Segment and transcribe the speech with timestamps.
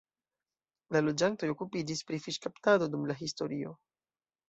[0.95, 3.81] La loĝantoj okupiĝis pri fiŝkaptado dum la historio.